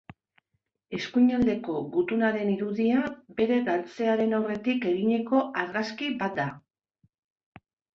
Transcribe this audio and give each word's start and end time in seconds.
Eskuinaldeko 0.99 1.75
gutunaren 1.97 2.51
irudia 2.55 3.05
bere 3.43 3.61
galtzearen 3.71 4.37
aurretik 4.41 4.91
eginiko 4.97 5.47
argazki 5.69 6.15
bat 6.27 6.39
da. 6.45 6.53